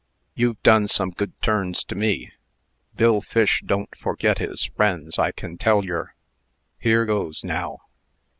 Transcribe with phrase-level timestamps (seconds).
[0.33, 2.31] "You've done some good turns to me.
[2.95, 6.15] Bill Fish don't forget his friends, I can tell yer.
[6.79, 7.81] Here goes, now."